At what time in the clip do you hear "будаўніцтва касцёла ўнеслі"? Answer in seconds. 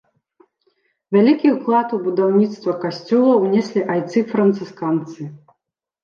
2.05-3.83